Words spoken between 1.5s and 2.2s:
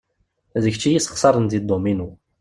dduminu.